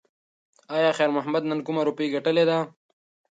ایا 0.75 0.89
خیر 0.97 1.09
محمد 1.17 1.43
نن 1.49 1.59
کومه 1.65 1.81
روپۍ 1.87 2.07
ګټلې 2.15 2.43
ده؟ 2.49 2.57